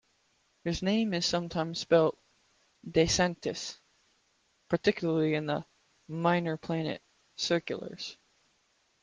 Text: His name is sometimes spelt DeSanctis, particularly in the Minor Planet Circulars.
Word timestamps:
His 0.63 0.81
name 0.81 1.13
is 1.13 1.27
sometimes 1.27 1.77
spelt 1.79 2.17
DeSanctis, 2.89 3.77
particularly 4.67 5.35
in 5.35 5.45
the 5.45 5.63
Minor 6.07 6.57
Planet 6.57 7.03
Circulars. 7.35 8.17